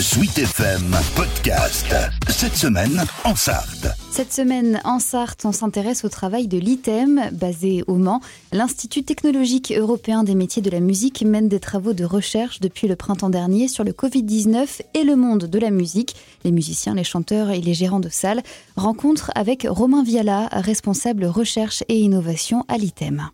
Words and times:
Sweet 0.00 0.38
FM 0.38 0.94
Podcast. 1.16 1.92
Cette 2.28 2.54
semaine 2.54 3.04
en 3.24 3.34
Sarthe. 3.34 3.88
Cette 4.12 4.32
semaine 4.32 4.80
en 4.84 5.00
Sarthe, 5.00 5.44
on 5.44 5.50
s'intéresse 5.50 6.04
au 6.04 6.08
travail 6.08 6.46
de 6.46 6.56
l'ITEM, 6.56 7.30
basé 7.32 7.82
au 7.88 7.96
Mans. 7.96 8.20
L'Institut 8.52 9.02
technologique 9.02 9.74
européen 9.76 10.22
des 10.22 10.36
métiers 10.36 10.62
de 10.62 10.70
la 10.70 10.78
musique 10.78 11.22
mène 11.22 11.48
des 11.48 11.58
travaux 11.58 11.94
de 11.94 12.04
recherche 12.04 12.60
depuis 12.60 12.86
le 12.86 12.94
printemps 12.94 13.30
dernier 13.30 13.66
sur 13.66 13.82
le 13.82 13.90
Covid-19 13.90 14.82
et 14.94 15.02
le 15.02 15.16
monde 15.16 15.46
de 15.46 15.58
la 15.58 15.70
musique. 15.70 16.14
Les 16.44 16.52
musiciens, 16.52 16.94
les 16.94 17.02
chanteurs 17.02 17.50
et 17.50 17.60
les 17.60 17.74
gérants 17.74 17.98
de 17.98 18.08
salles 18.08 18.42
rencontrent 18.76 19.32
avec 19.34 19.66
Romain 19.68 20.04
Viala, 20.04 20.48
responsable 20.52 21.24
recherche 21.24 21.82
et 21.88 21.98
innovation 21.98 22.64
à 22.68 22.78
l'ITEM. 22.78 23.30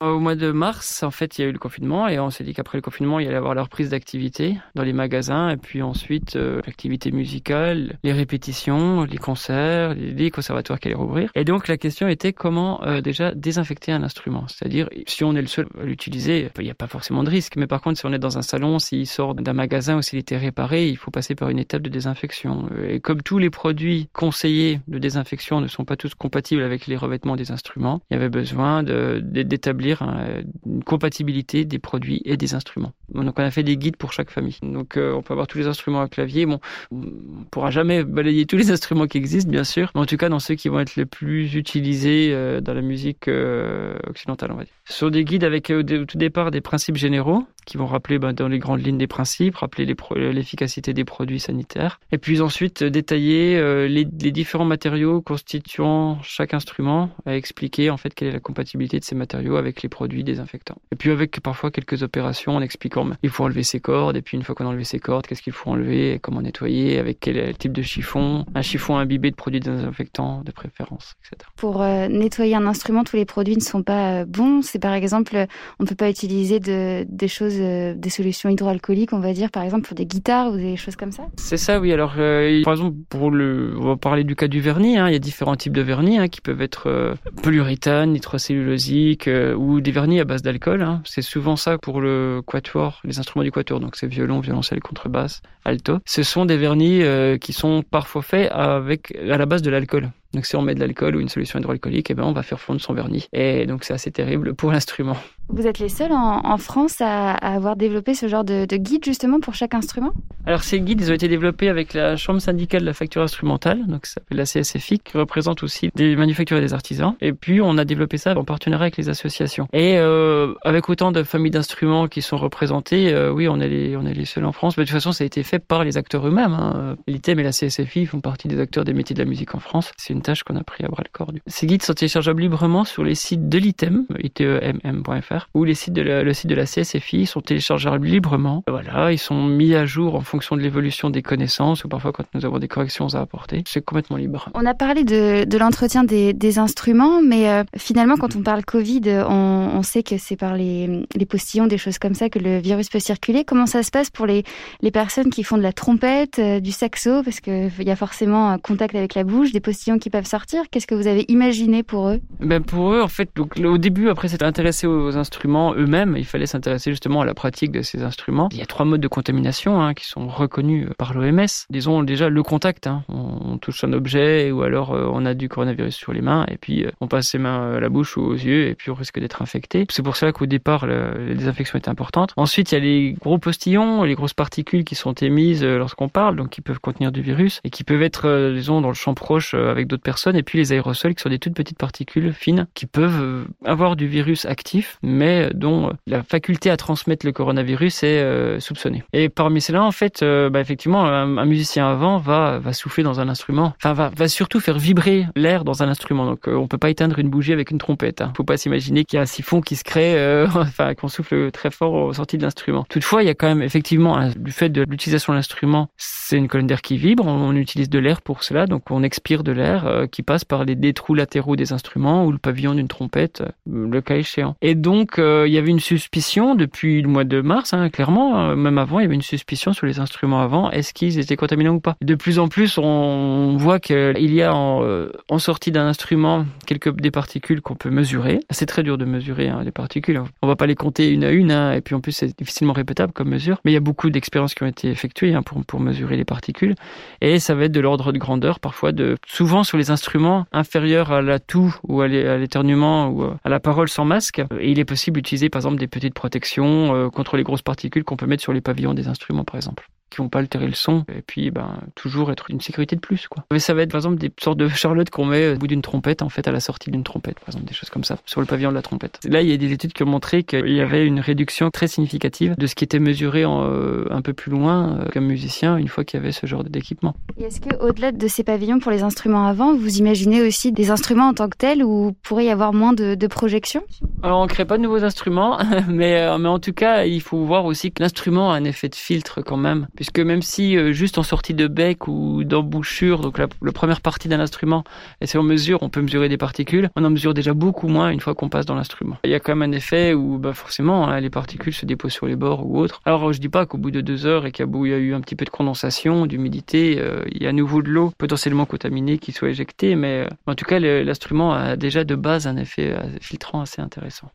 Au 0.00 0.20
mois 0.20 0.36
de 0.36 0.52
mars, 0.52 1.02
en 1.02 1.10
fait, 1.10 1.38
il 1.38 1.42
y 1.42 1.44
a 1.44 1.48
eu 1.48 1.52
le 1.52 1.58
confinement 1.58 2.06
et 2.06 2.20
on 2.20 2.30
s'est 2.30 2.44
dit 2.44 2.54
qu'après 2.54 2.78
le 2.78 2.82
confinement, 2.82 3.18
il 3.18 3.24
y 3.24 3.26
allait 3.26 3.36
avoir 3.36 3.56
la 3.56 3.64
reprise 3.64 3.90
d'activité 3.90 4.56
dans 4.76 4.84
les 4.84 4.92
magasins 4.92 5.50
et 5.50 5.56
puis 5.56 5.82
ensuite 5.82 6.36
euh, 6.36 6.60
l'activité 6.66 7.10
musicale, 7.10 7.98
les 8.04 8.12
répétitions, 8.12 9.02
les 9.02 9.16
concerts, 9.16 9.94
les 9.96 10.30
conservatoires 10.30 10.78
qui 10.78 10.86
allaient 10.86 10.94
rouvrir. 10.94 11.32
Et 11.34 11.42
donc 11.42 11.66
la 11.66 11.76
question 11.76 12.06
était 12.06 12.32
comment 12.32 12.80
euh, 12.84 13.00
déjà 13.00 13.34
désinfecter 13.34 13.90
un 13.90 14.04
instrument. 14.04 14.46
C'est-à-dire, 14.46 14.88
si 15.08 15.24
on 15.24 15.34
est 15.34 15.40
le 15.40 15.48
seul 15.48 15.66
à 15.80 15.82
l'utiliser, 15.82 16.48
il 16.58 16.64
n'y 16.64 16.70
a 16.70 16.74
pas 16.74 16.86
forcément 16.86 17.24
de 17.24 17.30
risque. 17.30 17.56
Mais 17.56 17.66
par 17.66 17.80
contre, 17.80 17.98
si 17.98 18.06
on 18.06 18.12
est 18.12 18.20
dans 18.20 18.38
un 18.38 18.42
salon, 18.42 18.78
s'il 18.78 19.04
sort 19.04 19.34
d'un 19.34 19.52
magasin 19.52 19.96
ou 19.96 20.02
s'il 20.02 20.20
était 20.20 20.38
réparé, 20.38 20.88
il 20.88 20.96
faut 20.96 21.10
passer 21.10 21.34
par 21.34 21.48
une 21.48 21.58
étape 21.58 21.82
de 21.82 21.90
désinfection. 21.90 22.68
Et 22.88 23.00
comme 23.00 23.20
tous 23.22 23.38
les 23.38 23.50
produits 23.50 24.08
conseillés 24.12 24.80
de 24.86 25.00
désinfection 25.00 25.60
ne 25.60 25.66
sont 25.66 25.84
pas 25.84 25.96
tous 25.96 26.14
compatibles 26.14 26.62
avec 26.62 26.86
les 26.86 26.96
revêtements 26.96 27.34
des 27.34 27.50
instruments, 27.50 28.00
il 28.12 28.14
y 28.14 28.16
avait 28.16 28.28
besoin 28.28 28.84
d'établir 28.84 29.87
Hein, 30.00 30.42
une 30.66 30.84
compatibilité 30.84 31.64
des 31.64 31.78
produits 31.78 32.20
et 32.24 32.36
des 32.36 32.54
instruments. 32.54 32.92
Donc 33.14 33.38
on 33.38 33.42
a 33.42 33.50
fait 33.50 33.62
des 33.62 33.76
guides 33.76 33.96
pour 33.96 34.12
chaque 34.12 34.30
famille. 34.30 34.58
Donc 34.62 34.96
euh, 34.96 35.14
on 35.14 35.22
peut 35.22 35.32
avoir 35.32 35.46
tous 35.46 35.58
les 35.58 35.66
instruments 35.66 36.00
à 36.00 36.08
clavier. 36.08 36.46
Bon, 36.46 36.60
on 36.92 37.44
pourra 37.50 37.70
jamais 37.70 38.04
balayer 38.04 38.46
tous 38.46 38.56
les 38.56 38.70
instruments 38.72 39.06
qui 39.06 39.18
existent, 39.18 39.50
bien 39.50 39.64
sûr, 39.64 39.90
mais 39.94 40.00
en 40.02 40.06
tout 40.06 40.16
cas 40.16 40.28
dans 40.28 40.38
ceux 40.38 40.54
qui 40.54 40.68
vont 40.68 40.80
être 40.80 40.96
les 40.96 41.06
plus 41.06 41.54
utilisés 41.54 42.30
euh, 42.32 42.60
dans 42.60 42.74
la 42.74 42.82
musique 42.82 43.28
euh, 43.28 43.98
occidentale, 44.06 44.52
on 44.52 44.56
va 44.56 44.64
dire. 44.64 44.72
Ce 44.84 44.94
sont 44.94 45.10
des 45.10 45.24
guides 45.24 45.44
avec 45.44 45.70
au 45.70 45.82
tout 45.82 46.18
départ 46.18 46.50
des 46.50 46.60
principes 46.60 46.96
généraux 46.96 47.44
qui 47.68 47.76
vont 47.76 47.86
rappeler 47.86 48.18
ben, 48.18 48.32
dans 48.32 48.48
les 48.48 48.58
grandes 48.58 48.84
lignes 48.84 48.98
des 48.98 49.06
principes, 49.06 49.56
rappeler 49.56 49.86
l'efficacité 49.86 50.92
des 50.92 51.04
produits 51.04 51.40
sanitaires, 51.40 52.00
et 52.10 52.18
puis 52.18 52.40
ensuite 52.40 52.82
détailler 52.82 53.56
les, 53.88 54.04
les, 54.04 54.32
différents 54.32 54.64
matériaux 54.64 55.20
constituant 55.20 56.18
chaque 56.22 56.54
instrument, 56.54 57.10
à 57.26 57.36
expliquer 57.36 57.90
en 57.90 57.96
fait 57.96 58.14
quelle 58.14 58.28
est 58.28 58.32
la 58.32 58.40
compatibilité 58.40 58.98
de 58.98 59.04
ces 59.04 59.14
matériaux 59.14 59.56
avec 59.56 59.82
les 59.82 59.88
produits 59.88 60.24
désinfectants. 60.24 60.78
Et 60.92 60.96
puis 60.96 61.10
avec 61.10 61.40
parfois 61.40 61.70
quelques 61.70 62.02
opérations 62.02 62.56
en 62.56 62.60
expliquant 62.60 62.88
il 63.22 63.30
faut 63.30 63.44
enlever 63.44 63.62
ses 63.62 63.80
cordes, 63.80 64.16
et 64.16 64.22
puis 64.22 64.36
une 64.36 64.42
fois 64.42 64.54
qu'on 64.54 64.64
a 64.64 64.68
enlevé 64.68 64.84
ses 64.84 64.98
cordes, 64.98 65.26
qu'est-ce 65.26 65.42
qu'il 65.42 65.52
faut 65.52 65.70
enlever, 65.70 66.18
comment 66.22 66.42
nettoyer, 66.42 66.98
avec 66.98 67.18
quel 67.20 67.56
type 67.56 67.72
de 67.72 67.82
chiffon, 67.82 68.44
un 68.54 68.62
chiffon 68.62 68.96
imbibé 68.96 69.30
de 69.30 69.36
produits 69.36 69.60
désinfectants 69.60 70.42
de 70.44 70.50
préférence, 70.52 71.14
etc. 71.20 71.50
Pour 71.56 71.82
euh, 71.82 72.08
nettoyer 72.08 72.54
un 72.54 72.66
instrument, 72.66 73.04
tous 73.04 73.16
les 73.16 73.24
produits 73.24 73.56
ne 73.56 73.62
sont 73.62 73.82
pas 73.82 74.20
euh, 74.20 74.24
bons. 74.24 74.62
C'est 74.62 74.78
par 74.78 74.94
exemple, 74.94 75.46
on 75.78 75.84
ne 75.84 75.88
peut 75.88 75.94
pas 75.94 76.10
utiliser 76.10 76.60
de, 76.60 77.06
des 77.08 77.28
choses, 77.28 77.57
euh, 77.60 77.94
des 77.94 78.10
solutions 78.10 78.48
hydroalcooliques, 78.48 79.12
on 79.12 79.20
va 79.20 79.32
dire, 79.32 79.50
par 79.50 79.62
exemple 79.62 79.86
pour 79.86 79.94
des 79.94 80.06
guitares 80.06 80.52
ou 80.52 80.56
des 80.56 80.76
choses 80.76 80.96
comme 80.96 81.12
ça. 81.12 81.24
C'est 81.36 81.56
ça, 81.56 81.80
oui. 81.80 81.92
Alors, 81.92 82.14
par 82.14 82.72
exemple, 82.72 82.96
pour 83.08 83.30
le, 83.30 83.74
on 83.78 83.86
va 83.86 83.96
parler 83.96 84.24
du 84.24 84.36
cas 84.36 84.48
du 84.48 84.60
vernis. 84.60 84.98
Hein. 84.98 85.08
Il 85.08 85.12
y 85.12 85.16
a 85.16 85.20
différents 85.20 85.56
types 85.56 85.72
de 85.72 85.82
vernis 85.82 86.18
hein, 86.18 86.28
qui 86.28 86.40
peuvent 86.40 86.62
être 86.62 87.14
polyuréthane, 87.42 88.12
nitrocellulosique 88.12 89.28
ou 89.56 89.80
des 89.80 89.90
vernis 89.90 90.20
à 90.20 90.24
base 90.24 90.42
d'alcool. 90.42 90.82
Hein. 90.82 91.02
C'est 91.04 91.22
souvent 91.22 91.56
ça 91.56 91.78
pour 91.78 92.00
le 92.00 92.42
quatuor 92.46 93.00
les 93.04 93.18
instruments 93.18 93.44
du 93.44 93.50
quatuor, 93.50 93.80
donc 93.80 93.96
c'est 93.96 94.06
violon, 94.06 94.40
violoncelle, 94.40 94.80
contrebasse, 94.80 95.42
alto. 95.64 95.98
Ce 96.04 96.22
sont 96.22 96.44
des 96.44 96.56
vernis 96.56 97.02
euh, 97.02 97.38
qui 97.38 97.52
sont 97.52 97.82
parfois 97.82 98.22
faits 98.22 98.50
avec 98.52 99.16
à 99.16 99.36
la 99.36 99.46
base 99.46 99.62
de 99.62 99.70
l'alcool. 99.70 100.10
Donc 100.34 100.46
si 100.46 100.56
on 100.56 100.62
met 100.62 100.74
de 100.74 100.80
l'alcool 100.80 101.16
ou 101.16 101.20
une 101.20 101.28
solution 101.28 101.58
hydroalcoolique, 101.58 102.10
eh 102.10 102.14
ben 102.14 102.24
on 102.24 102.32
va 102.32 102.42
faire 102.42 102.60
fondre 102.60 102.80
son 102.80 102.92
vernis. 102.92 103.28
Et 103.32 103.66
donc 103.66 103.84
c'est 103.84 103.94
assez 103.94 104.10
terrible 104.10 104.54
pour 104.54 104.72
l'instrument. 104.72 105.16
Vous 105.50 105.66
êtes 105.66 105.78
les 105.78 105.88
seuls 105.88 106.12
en, 106.12 106.58
France 106.58 107.00
à, 107.00 107.30
avoir 107.30 107.76
développé 107.76 108.12
ce 108.12 108.28
genre 108.28 108.44
de, 108.44 108.66
guide 108.76 109.02
justement 109.02 109.40
pour 109.40 109.54
chaque 109.54 109.74
instrument? 109.74 110.12
Alors 110.44 110.62
ces 110.62 110.78
guides, 110.78 111.00
ils 111.00 111.10
ont 111.10 111.14
été 111.14 111.26
développés 111.26 111.70
avec 111.70 111.94
la 111.94 112.16
Chambre 112.16 112.40
syndicale 112.40 112.82
de 112.82 112.86
la 112.86 112.92
facture 112.92 113.22
instrumentale, 113.22 113.86
donc 113.86 114.04
ça 114.04 114.14
s'appelle 114.14 114.36
la 114.36 114.44
CSFI, 114.44 114.98
qui 114.98 115.16
représente 115.16 115.62
aussi 115.62 115.88
des 115.94 116.16
manufacturiers 116.16 116.62
et 116.62 116.66
des 116.66 116.74
artisans. 116.74 117.14
Et 117.22 117.32
puis 117.32 117.62
on 117.62 117.78
a 117.78 117.86
développé 117.86 118.18
ça 118.18 118.36
en 118.36 118.44
partenariat 118.44 118.84
avec 118.84 118.98
les 118.98 119.08
associations. 119.08 119.68
Et 119.72 119.96
euh, 119.96 120.52
avec 120.64 120.90
autant 120.90 121.12
de 121.12 121.22
familles 121.22 121.50
d'instruments 121.50 122.08
qui 122.08 122.20
sont 122.20 122.36
représentées, 122.36 123.14
euh, 123.14 123.32
oui, 123.32 123.48
on 123.48 123.58
est 123.58 123.68
les 123.68 123.96
on 123.96 124.04
est 124.04 124.14
les 124.14 124.26
seuls 124.26 124.44
en 124.44 124.52
France. 124.52 124.76
Mais 124.76 124.84
de 124.84 124.88
toute 124.88 124.94
façon, 124.94 125.12
ça 125.12 125.24
a 125.24 125.26
été 125.26 125.42
fait 125.42 125.60
par 125.60 125.82
les 125.82 125.96
acteurs 125.96 126.26
eux-mêmes. 126.26 126.52
Hein. 126.52 126.96
L'ITEM 127.06 127.40
et 127.40 127.42
la 127.42 127.52
CSFI 127.52 128.04
font 128.04 128.20
partie 128.20 128.48
des 128.48 128.60
acteurs 128.60 128.84
des 128.84 128.92
métiers 128.92 129.14
de 129.14 129.20
la 129.20 129.28
musique 129.28 129.54
en 129.54 129.60
France. 129.60 129.92
C'est 129.96 130.17
une 130.18 130.22
tâche 130.22 130.42
qu'on 130.42 130.56
a 130.56 130.64
pris 130.64 130.84
à 130.84 130.88
bras 130.88 131.04
le 131.04 131.10
corps. 131.12 131.30
Ces 131.46 131.66
guides 131.66 131.82
sont 131.82 131.94
téléchargeables 131.94 132.42
librement 132.42 132.84
sur 132.84 133.04
les 133.04 133.14
sites 133.14 133.48
de 133.48 133.58
l'ITEM, 133.58 134.04
itemm.fr, 134.18 135.48
ou 135.54 135.64
les 135.64 135.74
sites 135.74 135.94
de 135.94 136.02
la, 136.02 136.22
le 136.22 136.32
site 136.32 136.50
de 136.50 136.56
la 136.56 136.64
CSFI 136.64 137.26
sont 137.26 137.40
téléchargeables 137.40 138.06
librement. 138.06 138.64
Voilà, 138.66 139.12
ils 139.12 139.18
sont 139.18 139.44
mis 139.44 139.74
à 139.74 139.86
jour 139.86 140.16
en 140.16 140.20
fonction 140.20 140.56
de 140.56 140.60
l'évolution 140.60 141.10
des 141.10 141.22
connaissances 141.22 141.84
ou 141.84 141.88
parfois 141.88 142.12
quand 142.12 142.24
nous 142.34 142.44
avons 142.44 142.58
des 142.58 142.68
corrections 142.68 143.14
à 143.14 143.20
apporter. 143.20 143.62
C'est 143.66 143.84
complètement 143.84 144.16
libre. 144.16 144.50
On 144.54 144.66
a 144.66 144.74
parlé 144.74 145.04
de, 145.04 145.58
l'entretien 145.58 146.04
des, 146.04 146.58
instruments, 146.58 147.22
mais 147.22 147.48
euh, 147.48 147.62
finalement, 147.76 148.16
quand 148.16 148.34
on 148.34 148.42
parle 148.42 148.64
Covid, 148.64 149.02
on, 149.28 149.82
sait 149.82 150.02
que 150.02 150.18
c'est 150.18 150.36
par 150.36 150.56
les, 150.56 151.06
postillons, 151.28 151.66
des 151.66 151.78
choses 151.78 151.98
comme 151.98 152.14
ça, 152.14 152.28
que 152.28 152.38
le 152.38 152.58
virus 152.58 152.88
peut 152.88 152.98
circuler. 152.98 153.44
Comment 153.44 153.66
ça 153.66 153.82
se 153.82 153.90
passe 153.90 154.10
pour 154.10 154.26
les, 154.26 154.42
les 154.80 154.90
personnes 154.90 155.30
qui 155.30 155.44
font 155.44 155.56
de 155.56 155.62
la 155.62 155.72
trompette, 155.72 156.38
euh, 156.38 156.60
du 156.60 156.72
saxo, 156.72 157.22
parce 157.22 157.40
qu'il 157.40 157.70
y 157.80 157.90
a 157.90 157.96
forcément 157.96 158.50
un 158.50 158.58
contact 158.58 158.94
avec 158.94 159.14
la 159.14 159.24
bouche, 159.24 159.52
des 159.52 159.60
postillons 159.60 159.98
qui 159.98 160.07
peuvent 160.10 160.26
sortir. 160.26 160.64
Qu'est-ce 160.70 160.86
que 160.86 160.94
vous 160.94 161.06
avez 161.06 161.24
imaginé 161.28 161.82
pour 161.82 162.08
eux? 162.08 162.20
Ben 162.40 162.62
Pour 162.62 162.92
eux, 162.92 163.02
en 163.02 163.08
fait, 163.08 163.30
donc, 163.34 163.54
au 163.58 163.78
début, 163.78 164.08
après 164.08 164.28
s'être 164.28 164.42
intéressé 164.42 164.86
aux 164.86 165.16
instruments 165.16 165.74
eux-mêmes, 165.74 166.16
il 166.16 166.24
fallait 166.24 166.46
s'intéresser 166.46 166.90
justement 166.90 167.20
à 167.20 167.24
la 167.24 167.34
pratique 167.34 167.72
de 167.72 167.82
ces 167.82 168.02
instruments. 168.02 168.48
Il 168.52 168.58
y 168.58 168.62
a 168.62 168.66
trois 168.66 168.84
modes 168.84 169.00
de 169.00 169.08
contamination 169.08 169.80
hein, 169.80 169.94
qui 169.94 170.06
sont 170.06 170.28
reconnus 170.28 170.88
par 170.98 171.14
l'OMS. 171.14 171.46
Disons 171.70 172.02
déjà 172.02 172.28
le 172.28 172.42
contact. 172.42 172.86
Hein. 172.86 173.04
On, 173.08 173.58
touche 173.58 173.82
un 173.82 173.92
objet 173.92 174.52
ou 174.52 174.62
alors 174.62 174.92
euh, 174.94 175.08
on 175.12 175.26
a 175.26 175.34
du 175.34 175.48
coronavirus 175.48 175.94
sur 175.94 176.12
les 176.12 176.20
mains 176.20 176.46
et 176.48 176.56
puis 176.56 176.84
euh, 176.84 176.90
on 177.00 177.08
passe 177.08 177.28
ses 177.28 177.38
mains 177.38 177.74
à 177.74 177.80
la 177.80 177.88
bouche 177.88 178.16
ou 178.16 178.20
aux 178.20 178.34
yeux 178.34 178.68
et 178.68 178.74
puis 178.74 178.90
on 178.90 178.94
risque 178.94 179.18
d'être 179.18 179.42
infecté. 179.42 179.84
C'est 179.90 180.02
pour 180.02 180.16
cela 180.16 180.32
qu'au 180.32 180.46
départ, 180.46 180.86
la 180.86 181.34
désinfection 181.34 181.76
est 181.76 181.88
importante. 181.88 182.32
Ensuite, 182.36 182.70
il 182.70 182.74
y 182.74 182.78
a 182.78 182.80
les 182.80 183.12
gros 183.20 183.38
postillons, 183.38 184.04
les 184.04 184.14
grosses 184.14 184.34
particules 184.34 184.84
qui 184.84 184.94
sont 184.94 185.12
émises 185.14 185.64
euh, 185.64 185.78
lorsqu'on 185.78 186.08
parle, 186.08 186.36
donc 186.36 186.50
qui 186.50 186.60
peuvent 186.60 186.78
contenir 186.78 187.10
du 187.10 187.20
virus 187.20 187.60
et 187.64 187.70
qui 187.70 187.82
peuvent 187.82 188.02
être, 188.02 188.52
disons, 188.54 188.80
dans 188.80 188.88
le 188.88 188.94
champ 188.94 189.14
proche 189.14 189.54
avec 189.54 189.88
d'autres 189.88 189.97
personnes. 190.02 190.36
Et 190.36 190.42
puis 190.42 190.58
les 190.58 190.72
aérosols 190.72 191.14
qui 191.14 191.22
sont 191.22 191.28
des 191.28 191.38
toutes 191.38 191.54
petites 191.54 191.78
particules 191.78 192.32
fines 192.32 192.66
qui 192.74 192.86
peuvent 192.86 193.20
euh, 193.20 193.44
avoir 193.64 193.96
du 193.96 194.06
virus 194.06 194.44
actif, 194.44 194.98
mais 195.02 195.50
dont 195.54 195.92
la 196.06 196.22
faculté 196.22 196.70
à 196.70 196.76
transmettre 196.76 197.24
le 197.24 197.32
coronavirus 197.32 198.02
est 198.02 198.22
euh, 198.22 198.60
soupçonnée. 198.60 199.02
Et 199.12 199.28
parmi 199.28 199.60
ceux-là, 199.60 199.82
en 199.82 199.92
fait, 199.92 200.22
euh, 200.22 200.50
bah, 200.50 200.60
effectivement, 200.60 201.04
un, 201.06 201.44
musicien 201.44 201.88
avant 201.88 202.18
va, 202.18 202.58
va 202.58 202.72
souffler 202.72 203.04
dans 203.04 203.20
un 203.20 203.28
instrument, 203.28 203.74
enfin 203.76 203.92
va, 203.92 204.10
va 204.14 204.28
surtout 204.28 204.60
faire 204.60 204.78
vibrer 204.78 205.26
l'air 205.34 205.64
dans 205.64 205.82
un 205.82 205.88
instrument. 205.88 206.26
Donc 206.26 206.46
on 206.46 206.66
peut 206.68 206.78
pas 206.78 206.90
éteindre 206.90 207.18
une 207.18 207.30
bougie 207.30 207.52
avec 207.52 207.70
une 207.70 207.78
trompette. 207.78 208.20
Hein. 208.20 208.32
Faut 208.36 208.44
pas 208.44 208.56
s'imaginer 208.56 209.04
qu'il 209.04 209.16
y 209.16 209.20
a 209.20 209.22
un 209.22 209.26
siphon 209.26 209.60
qui 209.60 209.76
se 209.76 209.84
crée, 209.84 210.44
enfin 210.54 210.94
qu'on 210.94 211.08
souffle 211.08 211.50
très 211.50 211.70
fort 211.70 211.92
aux 211.92 212.12
sorties 212.12 212.38
de 212.38 212.42
l'instrument. 212.42 212.84
Toutefois, 212.88 213.22
il 213.22 213.26
y 213.26 213.30
a 213.30 213.34
quand 213.34 213.48
même 213.48 213.62
effectivement 213.62 214.28
du 214.36 214.52
fait 214.52 214.68
de 214.68 214.82
l'utilisation 214.82 215.32
de 215.32 215.38
l'instrument, 215.38 215.88
c'est 215.96 216.36
une 216.36 216.48
colonne 216.48 216.66
d'air 216.66 216.82
qui 216.82 216.96
vibre. 216.96 217.26
On 217.26 217.54
utilise 217.54 217.88
de 217.88 217.98
l'air 217.98 218.22
pour 218.22 218.42
cela, 218.42 218.66
donc 218.66 218.90
on 218.90 219.02
expire 219.02 219.42
de 219.42 219.52
l'air 219.52 219.86
qui 220.10 220.22
passe 220.22 220.44
par 220.44 220.64
les, 220.64 220.74
des 220.74 220.92
trous 220.92 221.14
latéraux 221.14 221.56
des 221.56 221.72
instruments 221.72 222.24
ou 222.24 222.32
le 222.32 222.38
pavillon 222.38 222.74
d'une 222.74 222.88
trompette, 222.88 223.42
euh, 223.42 223.48
le 223.66 224.00
cas 224.00 224.16
échéant. 224.16 224.56
Et 224.62 224.74
donc, 224.74 225.18
euh, 225.18 225.44
il 225.46 225.52
y 225.52 225.58
avait 225.58 225.70
une 225.70 225.80
suspicion 225.80 226.54
depuis 226.54 227.02
le 227.02 227.08
mois 227.08 227.24
de 227.24 227.40
mars, 227.40 227.74
hein, 227.74 227.88
clairement, 227.90 228.40
euh, 228.40 228.56
même 228.56 228.78
avant, 228.78 228.98
il 228.98 229.02
y 229.02 229.06
avait 229.06 229.14
une 229.14 229.22
suspicion 229.22 229.72
sur 229.72 229.86
les 229.86 230.00
instruments 230.00 230.40
avant, 230.40 230.70
est-ce 230.70 230.92
qu'ils 230.92 231.18
étaient 231.18 231.36
contaminés 231.36 231.68
ou 231.68 231.80
pas. 231.80 231.96
De 232.02 232.14
plus 232.14 232.38
en 232.38 232.48
plus, 232.48 232.78
on 232.78 233.56
voit 233.56 233.80
qu'il 233.80 234.34
y 234.34 234.42
a 234.42 234.54
en, 234.54 235.38
sortie 235.38 235.70
d'un 235.70 235.86
instrument 235.86 236.46
quelques 236.66 236.94
des 236.96 237.10
particules 237.10 237.60
qu'on 237.60 237.76
peut 237.76 237.90
mesurer. 237.90 238.40
C'est 238.50 238.66
très 238.66 238.82
dur 238.82 238.98
de 238.98 239.04
mesurer 239.04 239.48
hein, 239.48 239.62
les 239.64 239.70
particules. 239.70 240.20
On 240.42 240.48
va 240.48 240.56
pas 240.56 240.66
les 240.66 240.74
compter 240.74 241.10
une 241.10 241.22
à 241.22 241.30
une, 241.30 241.52
hein, 241.52 241.72
et 241.72 241.80
puis 241.80 241.94
en 241.94 242.00
plus 242.00 242.12
c'est 242.12 242.36
difficilement 242.36 242.72
répétable 242.72 243.12
comme 243.12 243.28
mesure. 243.28 243.60
Mais 243.64 243.70
il 243.70 243.74
y 243.74 243.78
a 243.78 243.80
beaucoup 243.80 244.10
d'expériences 244.10 244.54
qui 244.54 244.64
ont 244.64 244.66
été 244.66 244.90
effectuées 244.90 245.36
pour, 245.46 245.64
pour 245.64 245.80
mesurer 245.80 246.16
les 246.16 246.24
particules, 246.24 246.74
et 247.20 247.38
ça 247.38 247.54
va 247.54 247.64
être 247.64 247.72
de 247.72 247.80
l'ordre 247.80 248.12
de 248.12 248.18
grandeur, 248.18 248.58
parfois 248.58 248.92
de 248.92 249.16
souvent 249.26 249.62
sur 249.62 249.77
les 249.78 249.90
instruments 249.90 250.44
inférieur 250.52 251.12
à 251.12 251.22
la 251.22 251.38
toux 251.38 251.74
ou 251.86 252.00
à 252.00 252.08
l'éternuement 252.08 253.08
ou 253.08 253.22
à 253.22 253.48
la 253.48 253.60
parole 253.60 253.88
sans 253.88 254.04
masque. 254.04 254.42
Et 254.60 254.70
il 254.70 254.78
est 254.78 254.84
possible 254.84 255.16
d'utiliser 255.16 255.48
par 255.48 255.60
exemple 255.60 255.78
des 255.78 255.86
petites 255.86 256.14
protections 256.14 256.94
euh, 256.94 257.08
contre 257.08 257.36
les 257.36 257.42
grosses 257.42 257.62
particules 257.62 258.04
qu'on 258.04 258.16
peut 258.16 258.26
mettre 258.26 258.42
sur 258.42 258.52
les 258.52 258.60
pavillons 258.60 258.94
des 258.94 259.08
instruments 259.08 259.44
par 259.44 259.56
exemple. 259.56 259.88
Qui 260.10 260.18
vont 260.18 260.28
pas 260.28 260.40
altérer 260.40 260.66
le 260.66 260.74
son 260.74 261.04
et 261.08 261.22
puis 261.22 261.50
ben 261.50 261.78
toujours 261.94 262.30
être 262.30 262.50
une 262.50 262.60
sécurité 262.60 262.96
de 262.96 263.00
plus 263.00 263.28
quoi. 263.28 263.44
Mais 263.50 263.58
ça 263.58 263.74
va 263.74 263.82
être 263.82 263.90
par 263.90 263.98
exemple 263.98 264.16
des 264.16 264.30
sortes 264.40 264.58
de 264.58 264.68
charlottes 264.68 265.10
qu'on 265.10 265.26
met 265.26 265.52
au 265.52 265.56
bout 265.56 265.66
d'une 265.66 265.82
trompette 265.82 266.22
en 266.22 266.28
fait 266.28 266.46
à 266.48 266.52
la 266.52 266.60
sortie 266.60 266.90
d'une 266.90 267.04
trompette 267.04 267.38
par 267.40 267.48
exemple 267.48 267.66
des 267.66 267.74
choses 267.74 267.90
comme 267.90 268.04
ça 268.04 268.18
sur 268.26 268.40
le 268.40 268.46
pavillon 268.46 268.70
de 268.70 268.74
la 268.74 268.82
trompette. 268.82 269.18
Là 269.24 269.42
il 269.42 269.48
y 269.48 269.52
a 269.52 269.56
des 269.56 269.72
études 269.72 269.92
qui 269.92 270.02
ont 270.02 270.06
montré 270.06 270.42
qu'il 270.42 270.68
y 270.68 270.80
avait 270.80 271.06
une 271.06 271.20
réduction 271.20 271.70
très 271.70 271.88
significative 271.88 272.54
de 272.56 272.66
ce 272.66 272.74
qui 272.74 272.84
était 272.84 272.98
mesuré 272.98 273.44
en, 273.44 273.64
euh, 273.64 274.06
un 274.10 274.22
peu 274.22 274.32
plus 274.32 274.50
loin 274.50 274.98
euh, 274.98 275.08
comme 275.12 275.26
musicien 275.26 275.76
une 275.76 275.88
fois 275.88 276.04
qu'il 276.04 276.18
y 276.18 276.22
avait 276.22 276.32
ce 276.32 276.46
genre 276.46 276.64
d'équipement. 276.64 277.14
Est-ce 277.38 277.60
que 277.60 277.76
au-delà 277.80 278.12
de 278.12 278.28
ces 278.28 278.44
pavillons 278.44 278.78
pour 278.78 278.90
les 278.90 279.02
instruments 279.02 279.46
avant, 279.46 279.74
vous 279.74 279.98
imaginez 279.98 280.42
aussi 280.42 280.72
des 280.72 280.90
instruments 280.90 281.28
en 281.28 281.34
tant 281.34 281.48
que 281.48 281.56
tels 281.56 281.84
où 281.84 282.12
pourrait 282.22 282.46
y 282.46 282.50
avoir 282.50 282.72
moins 282.72 282.92
de, 282.92 283.14
de 283.14 283.26
projection 283.26 283.82
Alors 284.22 284.40
on 284.40 284.46
crée 284.46 284.64
pas 284.64 284.76
de 284.76 284.82
nouveaux 284.82 285.04
instruments, 285.04 285.58
mais 285.88 286.20
euh, 286.20 286.38
mais 286.38 286.48
en 286.48 286.58
tout 286.58 286.72
cas 286.72 287.04
il 287.04 287.20
faut 287.20 287.44
voir 287.44 287.64
aussi 287.64 287.92
que 287.92 288.02
l'instrument 288.02 288.52
a 288.52 288.56
un 288.56 288.64
effet 288.64 288.88
de 288.88 288.94
filtre 288.94 289.42
quand 289.42 289.56
même, 289.56 289.88
puisque 289.98 290.20
même 290.20 290.42
si 290.42 290.94
juste 290.94 291.18
en 291.18 291.24
sortie 291.24 291.54
de 291.54 291.66
bec 291.66 292.06
ou 292.06 292.44
d'embouchure, 292.44 293.18
donc 293.18 293.36
la, 293.36 293.48
première 293.72 294.00
partie 294.00 294.28
d'un 294.28 294.38
instrument, 294.38 294.84
et 295.20 295.26
si 295.26 295.36
on 295.36 295.42
mesure, 295.42 295.82
on 295.82 295.88
peut 295.88 296.00
mesurer 296.00 296.28
des 296.28 296.36
particules, 296.36 296.88
on 296.94 297.04
en 297.04 297.10
mesure 297.10 297.34
déjà 297.34 297.52
beaucoup 297.52 297.88
moins 297.88 298.10
une 298.10 298.20
fois 298.20 298.36
qu'on 298.36 298.48
passe 298.48 298.64
dans 298.64 298.76
l'instrument. 298.76 299.16
Il 299.24 299.30
y 299.30 299.34
a 299.34 299.40
quand 299.40 299.56
même 299.56 299.68
un 299.68 299.76
effet 299.76 300.14
où 300.14 300.38
bah 300.38 300.52
forcément 300.52 301.08
hein, 301.08 301.18
les 301.18 301.30
particules 301.30 301.72
se 301.74 301.84
déposent 301.84 302.12
sur 302.12 302.26
les 302.26 302.36
bords 302.36 302.64
ou 302.64 302.78
autre. 302.78 303.00
Alors 303.04 303.32
je 303.32 303.40
dis 303.40 303.48
pas 303.48 303.66
qu'au 303.66 303.78
bout 303.78 303.90
de 303.90 304.00
deux 304.00 304.24
heures 304.24 304.46
et 304.46 304.52
qu'il 304.52 304.64
y 304.64 304.94
a 304.94 304.98
eu 304.98 305.14
un 305.14 305.20
petit 305.20 305.34
peu 305.34 305.44
de 305.44 305.50
condensation, 305.50 306.26
d'humidité, 306.26 307.00
euh, 307.00 307.24
il 307.32 307.42
y 307.42 307.46
a 307.46 307.48
à 307.48 307.52
nouveau 307.52 307.82
de 307.82 307.88
l'eau 307.88 308.12
potentiellement 308.16 308.66
contaminée 308.66 309.18
qui 309.18 309.32
soit 309.32 309.48
éjectée, 309.48 309.96
mais 309.96 310.26
euh, 310.26 310.28
en 310.46 310.54
tout 310.54 310.64
cas 310.64 310.78
l'instrument 310.78 311.52
a 311.52 311.76
déjà 311.76 312.04
de 312.04 312.14
base 312.14 312.46
un 312.46 312.56
effet 312.56 312.92
euh, 312.92 313.00
filtrant 313.20 313.62
assez 313.62 313.82
intéressant. 313.82 314.30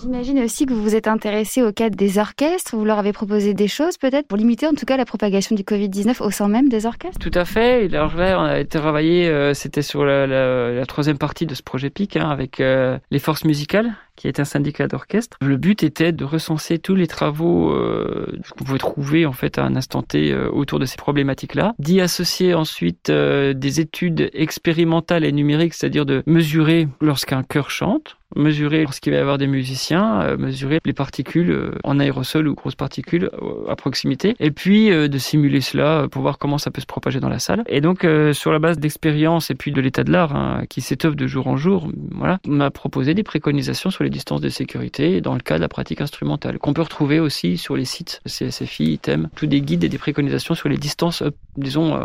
J'imagine 0.00 0.38
aussi 0.40 0.66
que 0.66 0.72
vous 0.72 0.82
vous 0.82 0.94
êtes 0.94 1.08
intéressé 1.08 1.62
au 1.62 1.72
cadre 1.72 1.96
des 1.96 2.18
orchestres, 2.18 2.76
vous 2.76 2.84
leur 2.84 2.98
avez 2.98 3.12
proposé 3.12 3.54
des 3.54 3.68
choses 3.68 3.96
peut-être 3.98 4.26
pour 4.26 4.36
limiter 4.36 4.66
en 4.66 4.74
tout 4.74 4.86
cas 4.86 4.96
la 4.96 5.04
propagation 5.04 5.54
du 5.54 5.62
Covid-19 5.62 6.22
au 6.22 6.30
sein 6.30 6.48
même 6.48 6.68
des 6.68 6.86
orchestres? 6.86 7.18
Tout 7.18 7.36
à 7.38 7.44
fait, 7.44 7.84
alors 7.94 8.16
là 8.16 8.40
on 8.40 8.44
a 8.44 8.64
travaillé, 8.64 9.52
c'était 9.54 9.82
sur 9.82 10.04
la, 10.04 10.26
la, 10.26 10.86
troisième 10.86 11.18
partie 11.18 11.46
de 11.46 11.54
ce 11.54 11.62
projet 11.62 11.90
PIC 11.90 12.16
hein, 12.16 12.28
avec 12.28 12.58
les 12.58 13.18
forces 13.18 13.44
musicales 13.44 13.94
qui 14.16 14.28
est 14.28 14.40
un 14.40 14.44
syndicat 14.44 14.88
d'orchestre. 14.88 15.36
Le 15.40 15.56
but 15.56 15.82
était 15.82 16.12
de 16.12 16.24
recenser 16.24 16.78
tous 16.78 16.94
les 16.94 17.06
travaux 17.06 17.70
euh, 17.70 18.26
qu'on 18.56 18.64
pouvait 18.64 18.78
trouver 18.78 19.26
en 19.26 19.32
fait 19.32 19.58
à 19.58 19.64
un 19.64 19.76
instant 19.76 20.02
T 20.02 20.32
euh, 20.32 20.48
autour 20.50 20.78
de 20.78 20.86
ces 20.86 20.96
problématiques-là, 20.96 21.74
d'y 21.78 22.00
associer 22.00 22.54
ensuite 22.54 23.10
euh, 23.10 23.52
des 23.52 23.80
études 23.80 24.30
expérimentales 24.32 25.24
et 25.24 25.32
numériques, 25.32 25.74
c'est-à-dire 25.74 26.06
de 26.06 26.22
mesurer 26.26 26.88
lorsqu'un 27.00 27.42
chœur 27.42 27.70
chante, 27.70 28.16
mesurer 28.34 28.82
lorsqu'il 28.82 29.12
va 29.12 29.18
y 29.18 29.20
avoir 29.20 29.38
des 29.38 29.46
musiciens, 29.46 30.20
euh, 30.22 30.36
mesurer 30.36 30.80
les 30.84 30.92
particules 30.92 31.50
euh, 31.50 31.70
en 31.84 32.00
aérosol 32.00 32.48
ou 32.48 32.54
grosses 32.54 32.74
particules 32.74 33.30
euh, 33.34 33.70
à 33.70 33.76
proximité, 33.76 34.34
et 34.40 34.50
puis 34.50 34.90
de 34.90 35.18
simuler 35.18 35.60
cela 35.60 36.06
pour 36.10 36.22
voir 36.22 36.38
comment 36.38 36.58
ça 36.58 36.70
peut 36.70 36.80
se 36.80 36.86
propager 36.86 37.20
dans 37.20 37.28
la 37.28 37.38
salle. 37.38 37.62
Et 37.68 37.80
donc 37.80 38.06
sur 38.32 38.52
la 38.52 38.58
base 38.58 38.78
d'expérience 38.78 39.50
et 39.50 39.54
puis 39.54 39.72
de 39.72 39.80
l'état 39.80 40.04
de 40.04 40.12
l'art 40.12 40.34
hein, 40.34 40.64
qui 40.68 40.80
s'étoffe 40.80 41.16
de 41.16 41.26
jour 41.26 41.46
en 41.46 41.56
jour, 41.56 41.90
voilà, 42.12 42.38
on 42.46 42.52
m'a 42.52 42.70
proposé 42.70 43.14
des 43.14 43.22
préconisations 43.22 43.90
sur 43.90 44.04
distances 44.08 44.40
de 44.40 44.48
sécurité 44.48 45.20
dans 45.20 45.34
le 45.34 45.40
cas 45.40 45.56
de 45.56 45.60
la 45.60 45.68
pratique 45.68 46.00
instrumentale, 46.00 46.58
qu'on 46.58 46.72
peut 46.72 46.82
retrouver 46.82 47.20
aussi 47.20 47.58
sur 47.58 47.76
les 47.76 47.84
sites 47.84 48.20
CSFI, 48.26 48.92
ITEM, 48.94 49.28
tous 49.34 49.46
des 49.46 49.60
guides 49.60 49.84
et 49.84 49.88
des 49.88 49.98
préconisations 49.98 50.54
sur 50.54 50.68
les 50.68 50.76
distances, 50.76 51.22
disons, 51.56 51.98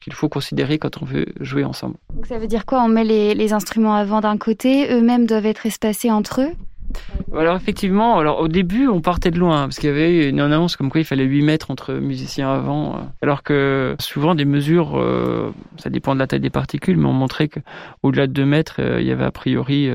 qu'il 0.00 0.12
faut 0.12 0.28
considérer 0.28 0.78
quand 0.78 1.02
on 1.02 1.04
veut 1.04 1.26
jouer 1.40 1.64
ensemble. 1.64 1.96
Donc 2.14 2.26
ça 2.26 2.38
veut 2.38 2.46
dire 2.46 2.66
quoi? 2.66 2.82
On 2.82 2.88
met 2.88 3.04
les, 3.04 3.34
les 3.34 3.52
instruments 3.52 3.94
avant 3.94 4.20
d'un 4.20 4.38
côté, 4.38 4.92
eux-mêmes 4.92 5.26
doivent 5.26 5.46
être 5.46 5.66
espacés 5.66 6.10
entre 6.10 6.42
eux? 6.42 6.52
Alors 7.36 7.56
effectivement, 7.56 8.18
alors 8.18 8.40
au 8.40 8.48
début 8.48 8.88
on 8.88 9.00
partait 9.00 9.30
de 9.30 9.38
loin 9.38 9.62
parce 9.62 9.78
qu'il 9.78 9.90
y 9.90 9.92
avait 9.92 10.28
une 10.28 10.40
annonce 10.40 10.76
comme 10.76 10.90
quoi 10.90 11.00
il 11.00 11.04
fallait 11.04 11.24
8 11.24 11.42
mètres 11.42 11.70
entre 11.70 11.94
musiciens 11.94 12.50
avant, 12.50 12.94
euh, 12.94 12.98
alors 13.22 13.42
que 13.42 13.94
souvent 14.00 14.34
des 14.34 14.46
mesures, 14.46 14.98
euh, 14.98 15.52
ça 15.76 15.90
dépend 15.90 16.14
de 16.14 16.20
la 16.20 16.26
taille 16.26 16.40
des 16.40 16.50
particules, 16.50 16.96
mais 16.96 17.06
on 17.06 17.12
montrait 17.12 17.48
qu'au-delà 17.48 18.26
de 18.26 18.32
2 18.32 18.44
mètres, 18.46 18.76
euh, 18.78 19.00
il 19.00 19.06
y 19.06 19.10
avait 19.10 19.24
a 19.24 19.30
priori, 19.30 19.90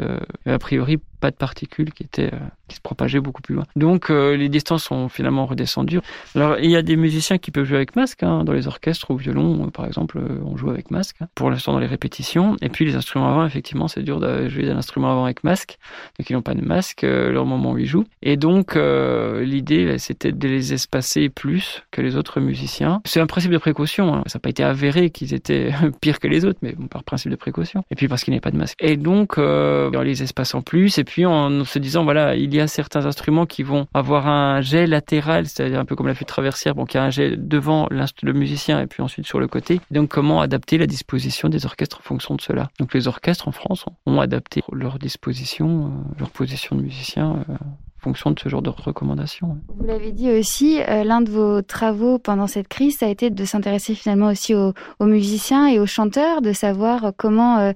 a 0.46 0.60
priori 0.60 1.00
pas 1.24 1.32
de 1.32 1.36
particules 1.36 1.94
qui 1.94 2.04
étaient 2.04 2.32
qui 2.68 2.76
se 2.76 2.82
propageaient 2.82 3.20
beaucoup 3.20 3.42
plus 3.42 3.56
loin. 3.56 3.66
Donc 3.76 4.10
les 4.10 4.50
distances 4.50 4.84
sont 4.84 5.10
finalement 5.10 5.46
redescendues. 5.46 6.00
Alors 6.36 6.58
il 6.60 6.70
y 6.70 6.76
a 6.76 6.82
des 6.82 6.96
musiciens 6.96 7.38
qui 7.38 7.52
peuvent 7.52 7.66
jouer 7.66 7.78
avec 7.78 7.96
masque 7.96 8.24
hein, 8.24 8.44
dans 8.44 8.54
les 8.54 8.68
orchestres 8.68 9.12
au 9.12 9.16
violon 9.16 9.70
par 9.70 9.86
exemple, 9.86 10.20
on 10.46 10.58
joue 10.58 10.70
avec 10.70 10.92
masque 10.92 11.18
hein, 11.22 11.28
pour 11.36 11.50
l'instant 11.50 11.74
dans 11.74 11.80
les 11.80 11.88
répétitions. 11.88 12.58
Et 12.62 12.70
puis 12.70 12.86
les 12.86 12.96
instruments 12.96 13.30
avant, 13.30 13.46
effectivement, 13.46 13.88
c'est 13.88 14.04
dur 14.04 14.20
de 14.20 14.50
jouer 14.50 14.66
d'un 14.66 14.78
instrument 14.78 15.12
avant 15.12 15.26
avec 15.26 15.44
masque, 15.44 15.78
donc 16.18 16.30
ils 16.30 16.34
n'ont 16.34 16.42
pas 16.42 16.56
de 16.56 16.62
masque 16.62 17.04
euh, 17.04 17.32
leur 17.32 17.46
moment 17.46 17.72
où 17.72 17.78
ils 17.78 17.86
jouent. 17.86 18.06
Et 18.22 18.38
donc, 18.38 18.76
euh, 18.76 19.44
l'idée, 19.44 19.98
c'était 19.98 20.32
de 20.32 20.48
les 20.48 20.74
espacer 20.74 21.30
plus 21.30 21.84
que 21.92 22.02
les 22.02 22.16
autres 22.16 22.40
musiciens. 22.40 23.02
C'est 23.06 23.20
un 23.20 23.28
principe 23.28 23.52
de 23.52 23.58
précaution. 23.58 24.14
Hein. 24.14 24.24
Ça 24.28 24.38
n'a 24.38 24.42
pas 24.42 24.50
été 24.50 24.64
avéré 24.64 25.10
qu'ils 25.10 25.34
étaient 25.34 25.72
pires 26.02 26.20
que 26.20 26.28
les 26.28 26.46
autres, 26.46 26.60
mais 26.62 26.76
par 26.90 27.04
principe 27.04 27.32
de 27.32 27.36
précaution. 27.36 27.84
Et 27.92 27.96
puis 27.96 28.08
parce 28.08 28.24
qu'il 28.24 28.34
n'y 28.34 28.40
pas 28.40 28.52
de 28.52 28.58
masque. 28.58 28.76
Et 28.80 28.98
donc, 28.98 29.38
euh, 29.38 29.92
en 29.94 30.02
les 30.02 30.24
espaçant 30.24 30.62
plus, 30.62 30.98
et 30.98 31.04
puis 31.04 31.13
en 31.26 31.66
se 31.66 31.80
disant, 31.80 32.04
voilà, 32.04 32.36
il 32.36 32.54
y 32.54 32.60
a 32.60 32.68
certains 32.68 33.06
instruments 33.06 33.46
qui 33.46 33.64
vont 33.64 33.88
avoir 33.94 34.28
un 34.28 34.62
jet 34.62 34.88
latéral, 34.88 35.48
c'est-à-dire 35.48 35.80
un 35.80 35.86
peu 35.86 35.96
comme 35.96 36.08
la 36.08 36.16
flûte 36.16 36.28
traversière, 36.28 36.76
bon, 36.76 36.86
qui 36.86 36.98
a 36.98 37.04
un 37.04 37.10
jet 37.10 37.36
devant 37.38 37.88
le 37.90 38.34
musicien 38.34 38.82
et 38.82 38.88
puis 38.88 39.02
ensuite 39.02 39.26
sur 39.26 39.40
le 39.40 39.48
côté. 39.48 39.80
donc, 39.92 40.10
comment 40.10 40.42
adapter 40.42 40.78
la 40.78 40.88
disposition 40.88 41.50
des 41.50 41.66
orchestres 41.66 42.00
en 42.00 42.04
fonction 42.04 42.36
de 42.36 42.42
cela? 42.42 42.70
Donc, 42.80 42.94
les 42.94 43.08
orchestres 43.08 43.48
en 43.48 43.52
France 43.52 43.86
ont 44.06 44.20
adapté 44.20 44.62
leur 44.72 45.00
disposition, 45.00 45.92
leur 46.20 46.30
position 46.30 46.76
de 46.76 46.82
musiciens 46.82 47.44
euh, 47.50 47.56
fonction 48.04 48.32
de 48.32 48.40
ce 48.40 48.50
genre 48.50 48.62
de 48.62 48.70
recommandations. 48.70 49.58
Vous 49.80 49.86
l'avez 49.86 50.12
dit 50.12 50.30
aussi, 50.30 50.82
euh, 50.82 51.04
l'un 51.04 51.22
de 51.22 51.30
vos 51.30 51.62
travaux 51.62 52.20
pendant 52.20 52.48
cette 52.48 52.68
crise, 52.68 52.98
ça 52.98 53.06
a 53.06 53.10
été 53.10 53.30
de 53.30 53.46
s'intéresser 53.46 53.96
finalement 53.96 54.28
aussi 54.28 54.54
aux, 54.54 54.74
musiciens 55.00 55.68
et 55.68 55.80
aux 55.80 55.86
chanteurs, 55.86 56.42
de 56.42 56.52
savoir 56.52 57.14
comment, 57.18 57.60
euh, 57.60 57.72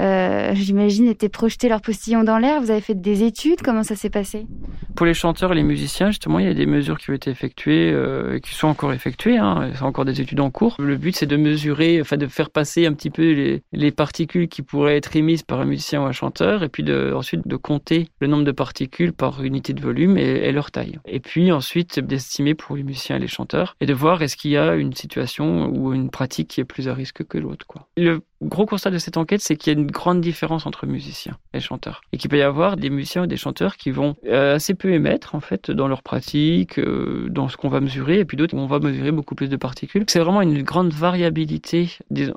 euh, 0.00 0.52
j'imagine, 0.54 1.06
étaient 1.06 1.28
projetés 1.28 1.68
leurs 1.68 1.80
postillons 1.80 2.22
dans 2.22 2.38
l'air. 2.38 2.60
Vous 2.60 2.70
avez 2.70 2.80
fait 2.80 2.94
des 2.94 3.24
études, 3.24 3.62
comment 3.62 3.82
ça 3.82 3.96
s'est 3.96 4.10
passé? 4.10 4.46
Pour 4.94 5.06
les 5.06 5.14
chanteurs 5.14 5.52
et 5.52 5.54
les 5.54 5.62
musiciens, 5.62 6.08
justement, 6.08 6.38
il 6.38 6.46
y 6.46 6.48
a 6.48 6.54
des 6.54 6.66
mesures 6.66 6.98
qui 6.98 7.10
ont 7.10 7.14
été 7.14 7.30
effectuées 7.30 7.88
et 8.34 8.40
qui 8.40 8.54
sont 8.54 8.68
encore 8.68 8.92
effectuées. 8.92 9.38
Hein, 9.38 9.70
c'est 9.74 9.82
encore 9.82 10.04
des 10.04 10.20
études 10.20 10.40
en 10.40 10.50
cours. 10.50 10.76
Le 10.78 10.96
but, 10.96 11.16
c'est 11.16 11.26
de 11.26 11.36
mesurer, 11.36 12.00
enfin 12.00 12.16
de 12.16 12.26
faire 12.26 12.50
passer 12.50 12.86
un 12.86 12.92
petit 12.92 13.10
peu 13.10 13.22
les, 13.22 13.62
les, 13.72 13.90
particules 13.90 14.48
qui 14.48 14.62
pourraient 14.62 14.96
être 14.96 15.16
émises 15.16 15.42
par 15.42 15.60
un 15.60 15.64
musicien 15.64 16.02
ou 16.02 16.04
un 16.04 16.12
chanteur, 16.12 16.62
et 16.62 16.68
puis 16.68 16.82
de, 16.82 17.12
ensuite 17.14 17.48
de 17.48 17.56
compter 17.56 18.08
le 18.20 18.26
nombre 18.26 18.44
de 18.44 18.52
particules 18.52 19.12
par 19.12 19.42
unité 19.42 19.71
de 19.72 19.80
volume 19.80 20.16
et, 20.16 20.50
leur 20.52 20.70
taille. 20.70 20.98
Et 21.06 21.20
puis 21.20 21.52
ensuite 21.52 22.00
d'estimer 22.00 22.54
pour 22.54 22.76
les 22.76 22.82
musiciens 22.82 23.16
et 23.16 23.18
les 23.18 23.26
chanteurs 23.26 23.76
et 23.80 23.86
de 23.86 23.94
voir 23.94 24.22
est-ce 24.22 24.36
qu'il 24.36 24.50
y 24.50 24.56
a 24.56 24.74
une 24.74 24.94
situation 24.94 25.68
ou 25.68 25.92
une 25.92 26.10
pratique 26.10 26.48
qui 26.48 26.60
est 26.60 26.64
plus 26.64 26.88
à 26.88 26.94
risque 26.94 27.24
que 27.24 27.38
l'autre. 27.38 27.66
Le 27.96 28.20
gros 28.42 28.66
constat 28.66 28.90
de 28.90 28.98
cette 28.98 29.16
enquête, 29.16 29.40
c'est 29.40 29.56
qu'il 29.56 29.72
y 29.72 29.76
a 29.76 29.78
une 29.78 29.90
grande 29.90 30.20
différence 30.20 30.66
entre 30.66 30.86
musiciens 30.86 31.36
et 31.54 31.60
chanteurs. 31.60 32.02
Et 32.12 32.18
qu'il 32.18 32.30
peut 32.30 32.38
y 32.38 32.42
avoir 32.42 32.76
des 32.76 32.90
musiciens 32.90 33.22
ou 33.22 33.26
des 33.26 33.36
chanteurs 33.36 33.76
qui 33.76 33.90
vont 33.90 34.16
euh, 34.26 34.56
assez 34.56 34.74
peu 34.74 34.92
émettre, 34.92 35.34
en 35.34 35.40
fait, 35.40 35.70
dans 35.70 35.88
leur 35.88 36.02
pratique, 36.02 36.78
euh, 36.78 37.28
dans 37.30 37.48
ce 37.48 37.56
qu'on 37.56 37.68
va 37.68 37.80
mesurer, 37.80 38.18
et 38.18 38.24
puis 38.24 38.36
d'autres 38.36 38.56
où 38.56 38.60
on 38.60 38.66
va 38.66 38.78
mesurer 38.78 39.12
beaucoup 39.12 39.34
plus 39.34 39.48
de 39.48 39.56
particules. 39.56 40.04
C'est 40.08 40.20
vraiment 40.20 40.42
une 40.42 40.62
grande 40.62 40.92
variabilité 40.92 41.96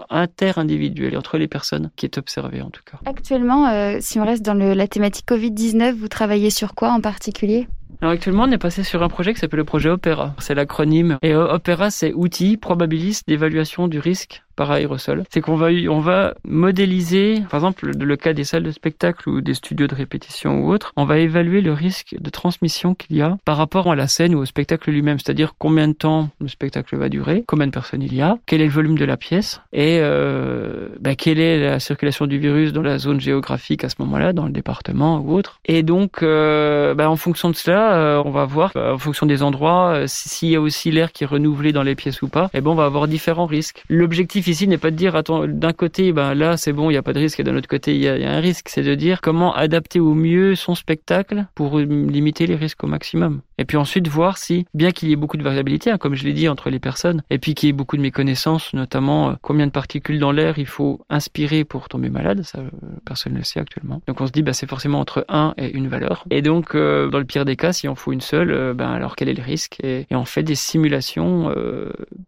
inter-individuelle 0.10 1.18
entre 1.18 1.38
les 1.38 1.48
personnes 1.48 1.92
qui 1.96 2.06
est 2.06 2.18
observée, 2.18 2.62
en 2.62 2.70
tout 2.70 2.84
cas. 2.90 2.98
Actuellement, 3.06 3.68
euh, 3.68 3.98
si 4.00 4.20
on 4.20 4.26
reste 4.26 4.44
dans 4.44 4.54
le, 4.54 4.74
la 4.74 4.88
thématique 4.88 5.28
Covid-19, 5.28 5.94
vous 5.94 6.08
travaillez 6.08 6.50
sur 6.50 6.76
quoi 6.76 6.92
en 6.92 7.02
particulier? 7.02 7.68
Alors 8.02 8.14
actuellement, 8.14 8.44
on 8.44 8.52
est 8.52 8.58
passé 8.58 8.84
sur 8.84 9.04
un 9.04 9.08
projet 9.08 9.34
qui 9.34 9.40
s'appelle 9.40 9.60
le 9.60 9.66
projet 9.66 9.90
Opera. 9.90 10.36
C'est 10.40 10.54
l'acronyme. 10.54 11.18
Et 11.22 11.34
Opera, 11.34 11.90
c'est 11.90 12.14
outil 12.14 12.58
probabiliste 12.58 13.28
d'évaluation 13.28 13.88
du 13.88 14.00
risque 14.00 14.45
par 14.56 14.72
aérosol. 14.72 15.24
C'est 15.30 15.42
qu'on 15.42 15.56
va, 15.56 15.68
on 15.90 16.00
va 16.00 16.36
modéliser, 16.48 17.44
par 17.50 17.60
exemple, 17.60 17.92
le 17.98 18.16
cas 18.18 18.34
des 18.34 18.44
salles 18.44 18.64
de 18.64 18.72
spectacle 18.72 19.30
ou 19.30 19.42
des 19.42 19.54
studios 19.54 19.88
de 19.88 19.96
répétition 19.96 20.64
ou 20.64 20.72
autres, 20.72 20.94
on 20.96 21.06
va 21.06 21.18
évaluer 21.20 21.62
le 21.62 21.74
risque 21.74 22.16
de 22.20 22.30
transmission 22.30 22.96
qu'il 22.96 23.18
y 23.18 23.22
a 23.22 23.38
par 23.46 23.58
rapport 23.58 23.92
à 23.92 23.96
la 23.96 24.08
scène 24.08 24.36
ou 24.36 24.40
au 24.40 24.46
spectacle 24.46 24.92
lui-même, 24.92 25.20
c'est-à-dire 25.20 25.54
combien 25.58 25.88
de 25.88 25.94
temps 25.94 26.30
le 26.40 26.48
spectacle 26.48 26.96
va 26.98 27.10
durer, 27.10 27.44
combien 27.48 27.68
de 27.68 27.72
personnes 27.72 28.02
il 28.02 28.14
y 28.14 28.22
a, 28.22 28.38
quel 28.46 28.62
est 28.62 28.66
le 28.66 28.72
volume 28.72 28.98
de 28.98 29.06
la 29.06 29.18
pièce 29.18 29.62
et 29.74 30.00
euh, 30.00 30.90
bah, 31.00 31.16
quelle 31.16 31.40
est 31.40 31.60
la 31.60 31.80
circulation 31.80 32.28
du 32.28 32.40
virus 32.40 32.74
dans 32.74 32.82
la 32.82 32.98
zone 32.98 33.20
géographique 33.20 33.84
à 33.84 33.90
ce 33.90 33.96
moment-là, 34.00 34.34
dans 34.34 34.46
le 34.46 34.52
département 34.52 35.20
ou 35.20 35.34
autre. 35.34 35.60
Et 35.66 35.84
donc, 35.84 36.22
euh, 36.24 36.94
bah, 36.94 37.10
en 37.10 37.16
fonction 37.16 37.50
de 37.50 37.56
cela, 37.56 37.96
euh, 37.96 38.24
on 38.26 38.32
va 38.32 38.46
voir, 38.46 38.72
en 38.76 38.98
fonction 38.98 39.26
des 39.26 39.44
endroits, 39.44 40.04
s'il 40.08 40.50
y 40.50 40.56
a 40.56 40.62
aussi 40.62 40.92
l'air 40.92 41.12
qui 41.12 41.24
est 41.24 41.28
renouvelé 41.28 41.72
dans 41.72 41.84
les 41.84 41.96
pièces 41.96 42.22
ou 42.22 42.28
pas, 42.28 42.50
et 42.54 42.62
bon, 42.62 42.72
on 42.72 42.76
va 42.76 42.86
avoir 42.86 43.08
différents 43.08 43.46
risques. 43.46 43.84
L'objectif 43.90 44.45
ici 44.48 44.68
n'est 44.68 44.78
pas 44.78 44.92
de 44.92 44.96
dire, 44.96 45.22
d'un 45.24 45.74
côté, 45.74 46.12
ben 46.12 46.34
là, 46.34 46.58
c'est 46.58 46.74
bon, 46.74 46.90
il 46.90 46.94
n'y 46.94 46.98
a 46.98 47.04
pas 47.04 47.14
de 47.14 47.20
risque, 47.20 47.40
et 47.40 47.44
d'un 47.44 47.56
autre 47.56 47.68
côté, 47.68 47.96
il 47.96 48.02
y, 48.02 48.08
a, 48.08 48.32
un 48.32 48.40
risque. 48.40 48.70
C'est 48.70 48.84
de 48.84 48.96
dire 48.96 49.22
comment 49.22 49.54
adapter 49.54 50.00
au 50.00 50.14
mieux 50.14 50.56
son 50.56 50.76
spectacle 50.76 51.46
pour 51.56 51.80
limiter 51.80 52.48
les 52.48 52.56
risques 52.56 52.84
au 52.84 52.88
maximum. 52.88 53.42
Et 53.58 53.66
puis 53.66 53.78
ensuite 53.78 54.08
voir 54.08 54.38
si, 54.38 54.66
bien 54.74 54.92
qu'il 54.92 55.10
y 55.10 55.14
ait 55.14 55.18
beaucoup 55.18 55.38
de 55.38 55.44
variabilité, 55.44 55.90
hein, 55.90 55.98
comme 55.98 56.16
je 56.16 56.24
l'ai 56.26 56.34
dit, 56.34 56.50
entre 56.50 56.70
les 56.70 56.80
personnes, 56.80 57.24
et 57.30 57.38
puis 57.38 57.56
qu'il 57.56 57.68
y 57.68 57.70
ait 57.70 57.74
beaucoup 57.74 57.96
de 57.96 58.02
méconnaissances, 58.02 58.74
notamment 58.74 59.30
euh, 59.30 59.34
combien 59.42 59.66
de 59.66 59.72
particules 59.72 60.20
dans 60.20 60.32
l'air 60.32 60.60
il 60.60 60.66
faut 60.66 61.02
inspirer 61.10 61.64
pour 61.64 61.88
tomber 61.88 62.10
malade, 62.10 62.44
ça 62.44 62.60
euh, 62.60 62.70
personne 63.06 63.34
ne 63.34 63.38
le 63.38 63.44
sait 63.44 63.60
actuellement. 63.60 64.02
Donc 64.08 64.20
on 64.20 64.28
se 64.28 64.32
dit 64.32 64.44
bah 64.44 64.54
c'est 64.54 64.68
forcément 64.68 65.00
entre 65.00 65.26
1 65.30 65.54
et 65.58 65.72
une 65.72 65.88
valeur. 65.88 66.26
Et 66.32 66.42
donc 66.42 66.76
euh, 66.76 67.10
dans 67.10 67.20
le 67.20 67.26
pire 67.26 67.46
des 67.46 67.56
cas, 67.56 67.72
si 67.72 67.88
on 67.88 67.96
faut 67.96 68.12
une 68.12 68.22
seule, 68.22 68.74
ben 68.74 68.90
alors 68.90 69.16
quel 69.16 69.30
est 69.30 69.34
le 69.34 69.44
risque? 69.44 69.78
Et, 69.84 70.06
on 70.16 70.24
fait 70.24 70.44
des 70.44 70.56
simulations 70.56 71.54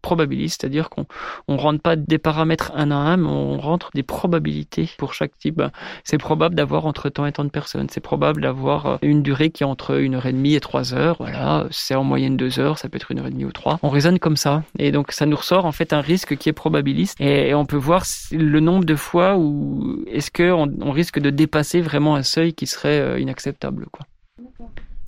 probabilistes, 0.02 0.62
c'est-à-dire 0.62 0.90
qu'on 0.90 1.06
on 1.48 1.56
rentre 1.56 1.82
pas 1.82 1.96
des 1.96 2.18
paramètres 2.18 2.74
un 2.76 2.92
à 2.92 2.96
un, 2.96 3.16
mais 3.16 3.30
on 3.30 3.58
rentre 3.58 3.92
des 3.96 4.04
probabilités 4.04 4.90
pour 4.98 5.14
chaque 5.14 5.38
type. 5.38 5.56
Ben, 5.56 5.72
c'est 6.04 6.18
probable 6.18 6.54
d'avoir 6.54 6.86
entre 6.86 7.08
tant 7.08 7.26
et 7.26 7.32
tant 7.32 7.46
de 7.46 7.50
personnes. 7.50 7.88
C'est 7.90 8.02
probable 8.02 8.42
d'avoir 8.42 9.00
une 9.02 9.24
durée 9.24 9.52
qui 9.52 9.64
est 9.64 9.66
entre 9.66 10.02
une 10.02 10.16
heure 10.16 10.26
et 10.26 10.34
demie 10.34 10.56
et 10.56 10.60
trois 10.60 10.94
heures 10.94 11.17
voilà, 11.20 11.68
c'est 11.72 11.96
en 11.96 12.04
moyenne 12.04 12.38
deux 12.38 12.60
heures, 12.60 12.78
ça 12.78 12.90
peut 12.90 12.98
être 12.98 13.12
une 13.12 13.20
heure 13.20 13.28
et 13.28 13.32
demie 13.32 13.46
ou 13.46 13.52
trois. 13.52 13.80
On 13.84 13.90
raisonne 13.90 14.20
comme 14.20 14.38
ça. 14.38 14.64
Et 14.80 14.92
donc, 14.92 15.12
ça 15.12 15.26
nous 15.26 15.38
ressort 15.38 15.66
en 15.66 15.72
fait 15.72 15.94
un 15.94 16.02
risque 16.02 16.38
qui 16.38 16.50
est 16.50 16.54
probabiliste. 16.54 17.20
Et, 17.20 17.54
on 17.54 17.66
peut 17.66 17.78
voir 17.78 18.04
le 18.32 18.60
nombre 18.60 18.86
de 18.86 18.96
fois 18.96 19.36
où 19.38 20.04
est-ce 20.08 20.30
qu'on 20.32 20.72
on 20.82 20.92
risque 20.92 21.20
de 21.20 21.30
dépasser 21.30 21.82
vraiment 21.82 22.16
un 22.16 22.24
seuil 22.24 22.54
qui 22.54 22.68
serait 22.68 23.00
euh, 23.00 23.20
inacceptable. 23.20 23.88
Quoi. 23.92 24.06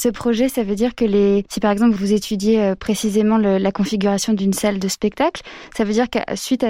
Ce 0.02 0.08
projet, 0.08 0.48
ça 0.48 0.64
veut 0.64 0.76
dire 0.76 0.96
que 0.96 1.04
les, 1.04 1.44
si 1.50 1.60
par 1.60 1.72
exemple 1.72 1.94
vous 1.94 2.14
étudiez 2.14 2.62
euh, 2.62 2.76
précisément 2.76 3.38
la 3.38 3.72
configuration 3.74 4.32
d'une 4.32 4.54
salle 4.54 4.80
de 4.80 4.88
spectacle, 4.88 5.42
ça 5.76 5.84
veut 5.84 5.92
dire 5.92 6.10
qu'à 6.10 6.38
suite 6.38 6.66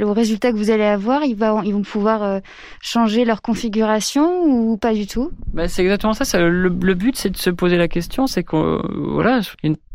au 0.00 0.12
résultat 0.12 0.52
que 0.52 0.56
vous 0.56 0.70
allez 0.70 0.84
avoir, 0.84 1.24
ils, 1.24 1.36
ils 1.64 1.72
vont 1.72 1.82
pouvoir 1.82 2.22
euh, 2.22 2.38
changer 2.80 3.24
leur 3.24 3.42
configuration 3.42 4.44
ou 4.44 4.76
pas 4.76 4.94
du 4.94 5.08
tout? 5.08 5.32
Bah, 5.52 5.66
C'est 5.66 5.82
exactement 5.82 6.12
ça. 6.12 6.38
le, 6.38 6.94
but, 6.94 7.16
c'est 7.16 7.30
de 7.30 7.36
se 7.36 7.50
poser 7.50 7.76
la 7.76 7.88
question, 7.88 8.28
c'est 8.28 8.44
que 8.44 8.80
voilà, 9.12 9.40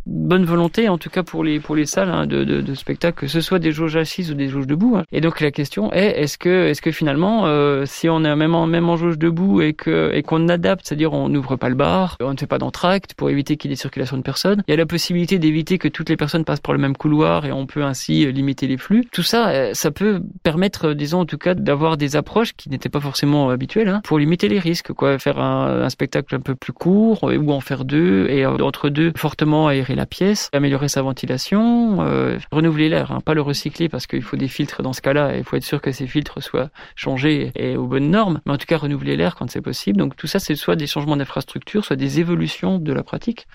bonne 0.06 0.46
volonté, 0.46 0.90
en 0.90 0.98
tout 0.98 1.10
cas 1.10 1.24
pour 1.24 1.44
les 1.44 1.60
pour 1.60 1.76
les 1.76 1.86
salles 1.86 2.10
hein, 2.10 2.28
de, 2.28 2.44
de, 2.44 2.62
de, 2.62 2.74
spectacle, 2.76 3.20
que 3.20 3.28
ce 3.28 3.42
soit 3.42 3.60
des 3.60 3.72
jauges 3.72 3.96
assises 3.96 4.32
ou 4.32 4.34
des 4.34 4.50
jauges 4.50 4.68
debout. 4.68 4.96
Hein. 4.98 5.04
Et 5.12 5.22
donc 5.22 5.42
la 5.42 5.52
question 5.52 5.92
est 5.94 6.22
est-ce 6.22 6.38
que 6.38 6.68
est-ce 6.68 6.82
que 6.82 6.92
finalement, 6.92 7.46
euh, 7.46 7.86
si 7.86 8.10
on 8.10 8.24
est 8.24 8.36
même 8.36 8.56
en 8.56 8.68
même 8.68 8.90
en 8.90 8.98
jauge 8.98 9.18
debout 9.18 9.62
et 9.62 9.74
que 9.74 10.12
et 10.14 10.24
qu'on 10.24 10.48
adapte, 10.48 10.88
c'est-à-dire 10.88 11.14
on 11.14 11.30
n'ouvre 11.30 11.56
pas 11.56 11.70
le 11.70 11.76
bar, 11.76 12.18
on 12.22 12.34
ne 12.34 12.38
fait 12.38 12.48
pas 12.48 12.58
d'entracte 12.58 13.14
pour 13.16 13.30
éviter 13.30 13.58
qu'il 13.58 13.70
y 13.70 13.74
ait 13.74 13.76
des 13.76 13.80
circulations 13.80 14.18
de 14.18 14.22
personnes, 14.22 14.64
il 14.68 14.72
y 14.72 14.74
a 14.74 14.78
la 14.78 14.86
possibilité 14.86 15.40
d'éviter 15.40 15.78
que 15.78 15.88
toutes 15.88 16.10
les 16.10 16.18
personnes 16.18 16.46
passent 16.46 16.60
par 16.60 16.74
le 16.74 16.80
même 16.80 16.96
couloir 16.96 17.46
et 17.46 17.52
on 17.52 17.66
peut 17.66 17.84
ainsi 17.84 18.32
limiter 18.32 18.68
les 18.68 18.78
flux. 18.78 19.08
Tout 19.12 19.24
ça, 19.24 19.50
euh, 19.50 19.74
ça 19.74 19.92
peut 19.92 20.22
permettre, 20.44 20.94
disons 20.94 21.22
en 21.22 21.26
tout 21.26 21.38
cas, 21.38 21.54
d'avoir 21.56 21.98
des 21.98 22.16
approches 22.16 22.54
qui 22.54 22.70
n'étaient 22.70 22.90
pas 22.90 23.00
forcément 23.00 23.50
habituelles 23.50 23.90
hein, 23.90 24.02
pour 24.04 24.20
limiter 24.20 24.48
les 24.50 24.60
risques, 24.60 24.94
quoi, 24.94 25.18
faire 25.20 25.40
un, 25.40 25.84
un, 25.84 25.90
spectacle 25.90 26.36
un 26.36 26.40
peu 26.40 26.56
plus 26.56 26.74
court 26.74 27.24
ou 27.24 27.52
en 27.52 27.60
faire 27.62 27.86
deux 27.86 28.28
et 28.30 28.46
euh, 28.46 28.58
entre 28.58 28.90
deux 28.90 29.12
fortement 29.16 29.68
aéré 29.68 29.95
la 29.96 30.06
pièce, 30.06 30.50
améliorer 30.54 30.88
sa 30.88 31.02
ventilation, 31.02 32.02
euh, 32.02 32.38
renouveler 32.52 32.90
l'air, 32.90 33.12
hein, 33.12 33.20
pas 33.22 33.34
le 33.34 33.42
recycler 33.42 33.90
parce 33.90 34.08
qu'il 34.08 34.22
faut 34.22 34.38
des 34.38 34.48
filtres 34.48 34.82
dans 34.82 34.94
ce 34.94 35.02
cas-là 35.02 35.36
et 35.36 35.40
il 35.40 35.44
faut 35.44 35.56
être 35.56 35.64
sûr 35.64 35.82
que 35.82 35.92
ces 35.92 36.08
filtres 36.08 36.42
soient 36.42 36.70
changés 36.96 37.52
et 37.56 37.78
aux 37.78 37.88
bonnes 37.88 38.10
normes, 38.10 38.42
mais 38.46 38.54
en 38.54 38.58
tout 38.58 38.66
cas 38.66 38.78
renouveler 38.78 39.16
l'air 39.16 39.36
quand 39.36 39.50
c'est 39.50 39.62
possible. 39.62 39.98
Donc 39.98 40.16
tout 40.16 40.28
ça, 40.28 40.40
c'est 40.40 40.56
soit 40.56 40.76
des 40.76 40.88
changements 40.88 41.18
d'infrastructure, 41.18 41.86
soit 41.86 41.96
des 41.96 42.20
évolutions 42.20 42.80
de 42.80 42.94
la 42.94 43.04
pratique 43.04 43.48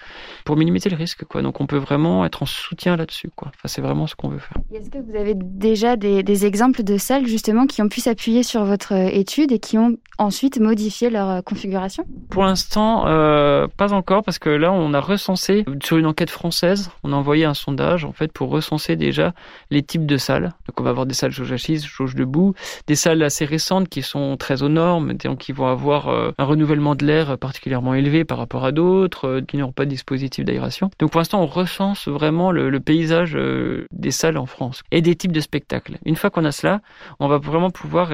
pour 0.45 0.57
minimiser 0.57 0.91
le 0.91 0.97
risque. 0.97 1.25
Quoi. 1.25 1.43
Donc 1.43 1.61
on 1.61 1.67
peut 1.67 1.77
vraiment 1.77 2.25
être 2.25 2.43
en 2.43 2.47
soutien 2.47 2.97
là-dessus. 2.97 3.31
Quoi. 3.35 3.49
Enfin, 3.49 3.69
c'est 3.69 3.83
vraiment 3.83 4.07
ce 4.07 4.15
qu'on 4.15 4.29
veut 4.29 4.39
faire. 4.39 4.57
Est-ce 4.73 4.91
que 4.91 4.99
vous 4.99 5.17
avez 5.17 5.35
déjà 5.35 5.97
des, 5.97 6.23
des 6.23 6.47
exemples 6.47 6.83
de 6.83 6.97
salles 6.97 7.27
justement 7.27 7.67
qui 7.67 7.83
ont 7.83 7.89
pu 7.89 8.01
s'appuyer 8.01 8.43
sur 8.43 8.65
votre 8.65 8.93
étude 8.93 9.53
et 9.53 9.59
qui 9.59 9.79
ont 9.79 9.97
ensuite 10.19 10.59
modifié 10.61 11.11
leur 11.11 11.43
configuration? 11.45 12.05
Pour 12.31 12.45
l'instant, 12.45 13.07
euh, 13.07 13.67
pas 13.77 13.93
encore 13.93 14.23
parce 14.23 14.39
que 14.39 14.51
là, 14.51 14.73
on 14.73 14.95
a 14.95 15.01
recensé 15.01 15.65
sur 15.83 15.97
une 15.99 16.07
enquête 16.07 16.30
française, 16.31 16.91
on 17.03 17.13
a 17.13 17.17
envoyé 17.17 17.45
un 17.45 17.55
sondage 17.55 18.05
en 18.05 18.13
fait 18.13 18.33
pour 18.33 18.51
recenser 18.51 18.97
déjà 18.97 19.35
les 19.71 19.83
types 19.83 20.07
de 20.07 20.17
salles. 20.17 20.53
Donc 20.67 20.81
on 20.81 20.83
va 20.83 20.91
avoir 20.91 21.07
des 21.07 21.15
salles 21.15 21.31
jauge 21.31 21.53
assise, 21.53 21.85
jauge 21.85 22.15
debout, 22.15 22.55
des 22.87 22.95
salles 22.95 23.23
assez 23.23 23.45
récentes 23.45 23.89
qui 23.89 24.03
sont 24.03 24.37
très 24.37 24.63
aux 24.63 24.69
normes, 24.69 25.15
donc 25.15 25.39
qui 25.39 25.53
vont 25.53 25.67
avoir 25.67 26.09
euh, 26.09 26.33
un 26.39 26.45
renouvellement 26.45 26.95
de 26.95 27.05
l'air 27.05 27.39
particulièrement 27.39 27.95
élevé 27.95 28.25
par 28.25 28.39
rapport 28.39 28.65
à 28.65 28.73
d'autres, 28.73 29.27
euh, 29.27 29.41
qui 29.41 29.57
n'ont 29.57 29.73
pas 29.73 29.85
de 29.85 29.91
dispositif 29.91 30.45
d'aération. 30.45 30.91
Donc 30.99 31.11
pour 31.11 31.21
l'instant, 31.21 31.43
on 31.43 31.47
recense 31.47 32.09
vraiment 32.09 32.53
le, 32.53 32.81
paysage 32.81 33.37
euh, 33.37 33.87
des 33.93 34.11
salles 34.11 34.39
en 34.39 34.47
France 34.47 34.83
et 34.91 35.03
des 35.03 35.15
types 35.15 35.33
de 35.33 35.41
spectacles. 35.41 35.99
Une 36.07 36.17
fois 36.17 36.31
qu'on 36.31 36.45
a 36.45 36.53
cela, 36.53 36.81
on 37.19 37.29
va 37.29 37.37
vraiment 37.37 37.71
pouvoir 37.71 38.11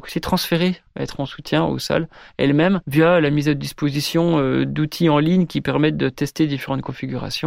coup-ci 0.00 0.20
transférer, 0.20 0.80
être 0.96 1.20
en 1.20 1.26
soutien 1.26 1.64
aux 1.64 1.78
salles 1.78 2.08
elles-mêmes 2.36 2.80
via 2.88 3.20
la 3.20 3.30
mise 3.30 3.48
à 3.48 3.54
disposition 3.54 4.64
d'outils 4.64 5.08
en 5.08 5.18
ligne 5.18 5.46
qui 5.46 5.60
permettent 5.60 5.96
de 5.96 6.08
tester 6.08 6.46
différentes 6.46 6.82
configurations 6.82 7.41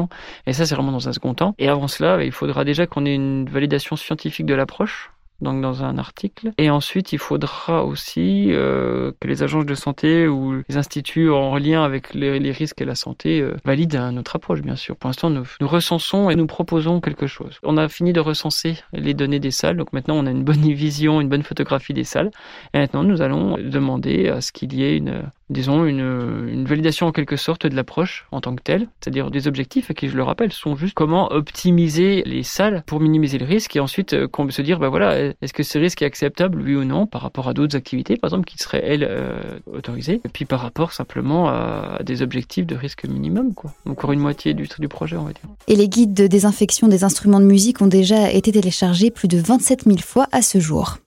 et 0.48 0.54
ça, 0.54 0.66
c'est 0.66 0.76
vraiment 0.76 0.92
dans 0.92 1.08
un 1.08 1.14
second 1.14 1.34
temps. 1.34 1.56
Et 1.58 1.70
avant 1.70 1.88
cela, 1.88 2.24
il 2.24 2.32
faudra 2.32 2.64
déjà 2.64 2.88
qu'on 2.88 3.06
ait 3.06 3.16
une 3.16 3.48
validation 3.50 3.96
scientifique 3.96 4.46
de 4.46 4.54
l'approche 4.54 5.12
donc 5.42 5.62
dans 5.62 5.84
un 5.84 5.98
article. 5.98 6.54
Et 6.58 6.70
ensuite, 6.70 7.14
il 7.14 7.20
faudra 7.20 7.84
aussi 7.84 8.48
euh, 8.50 9.12
que 9.20 9.28
les 9.28 9.44
agences 9.44 9.66
de 9.66 9.76
santé 9.76 10.28
ou 10.28 10.64
les 10.68 10.78
instituts 10.78 11.30
en 11.30 11.58
lien 11.58 11.84
avec 11.84 12.14
les, 12.14 12.52
risques 12.52 12.82
et 12.82 12.86
la 12.86 12.96
santé 12.96 13.42
euh, 13.42 13.56
valident 13.66 14.12
notre 14.12 14.38
approche, 14.38 14.62
bien 14.62 14.76
sûr. 14.76 14.96
Pour 14.96 15.10
l'instant, 15.10 15.30
nous, 15.30 15.46
nous, 15.60 15.68
recensons 15.68 16.30
et 16.30 16.36
nous 16.36 16.48
proposons 16.48 17.02
quelque 17.02 17.28
chose. 17.28 17.60
On 17.64 17.78
a 17.78 17.88
fini 17.90 18.14
de 18.14 18.20
recenser 18.20 18.78
les 18.94 19.14
données 19.14 19.40
des 19.40 19.52
salles, 19.52 19.78
donc 19.78 19.94
maintenant 19.94 20.16
on 20.16 20.26
a 20.26 20.32
une 20.32 20.44
bonne 20.44 20.62
vision, 20.74 21.22
une 21.22 21.30
bonne 21.30 21.44
photographie 21.44 21.94
des 21.94 22.04
salles. 22.04 22.32
Et 22.74 22.80
maintenant, 22.80 23.04
nous 23.04 23.22
allons 23.22 23.58
demander 23.58 24.30
à 24.30 24.42
ce 24.42 24.52
qu'il 24.52 24.74
y 24.74 24.84
ait 24.84 24.98
une, 24.98 25.24
disons, 25.50 25.86
une, 25.86 26.66
validation 26.66 27.08
en 27.08 27.12
quelque 27.12 27.36
sorte 27.36 27.68
de 27.68 27.76
l'approche 27.76 28.26
en 28.32 28.42
tant 28.42 28.56
que 28.56 28.64
telle, 28.64 28.88
c'est-à-dire 29.00 29.30
des 29.30 29.48
objectifs 29.48 29.94
qui, 29.94 30.10
je 30.10 30.16
le 30.16 30.24
rappelle, 30.24 30.52
sont 30.52 30.76
juste 30.76 30.96
comment 30.96 31.32
optimiser 31.32 32.24
les 32.26 32.44
salles 32.44 32.84
pour 32.88 33.00
minimiser 33.00 33.38
le 33.38 33.46
risque 33.46 33.76
et 33.76 33.80
ensuite 33.80 34.14
euh, 34.14 34.28
qu'on 34.28 34.46
peut 34.46 34.52
se 34.52 34.62
dire, 34.62 34.80
bah 34.80 34.90
voilà, 34.90 35.34
est-ce 35.42 35.54
que 35.54 35.64
ce 35.64 35.78
risque 35.78 36.02
est 36.02 36.06
acceptable, 36.06 36.62
oui 36.62 36.76
ou 36.76 36.84
non, 36.84 37.06
par 37.06 37.22
rapport 37.22 37.48
à 37.48 37.54
d'autres 37.54 37.76
activités, 37.76 38.18
par 38.18 38.30
exemple, 38.30 38.46
qui 38.46 38.58
seraient, 38.58 38.84
elles, 38.84 39.08
euh, 39.08 39.40
autorisées, 39.72 40.22
et 40.26 40.30
puis 40.30 40.46
par 40.46 40.62
rapport 40.62 40.94
simplement 40.94 41.48
à, 41.50 42.00
des 42.04 42.22
objectifs 42.22 42.66
de 42.66 42.76
risque 42.76 43.06
minimum, 43.06 43.54
quoi. 43.54 43.74
Encore 43.88 44.12
une 44.12 44.20
moitié 44.20 44.54
du, 44.54 44.68
du 44.80 44.88
projet, 44.88 45.16
on 45.16 45.24
va 45.24 45.34
dire. 45.34 45.44
Et 45.68 45.76
les 45.76 45.88
guides 45.88 46.14
de 46.14 46.28
désinfection 46.28 46.88
des 46.88 47.04
instruments 47.04 47.40
de 47.40 47.46
musique 47.46 47.82
ont 47.82 47.88
déjà 47.88 48.32
été 48.32 48.52
téléchargés 48.52 49.12
plus 49.12 49.28
de 49.28 49.38
27 49.38 49.84
000 49.86 49.98
fois 50.00 50.28
à 50.32 50.42
ce 50.42 50.60
jour. 50.60 50.98